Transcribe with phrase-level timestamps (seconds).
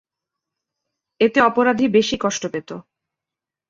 [1.21, 2.69] এতে অপরাধী বেশি কষ্ট পেত।